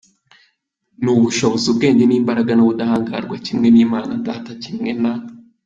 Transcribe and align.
n'ubushobozi, 1.03 1.65
ubwenge 1.69 2.03
n'imbaraga 2.07 2.51
n'ubudahangarwa 2.55 3.35
kimwe 3.45 3.67
n'Imana 3.71 4.13
Data, 4.27 4.51
kimwe 4.63 4.91
na. 5.01 5.13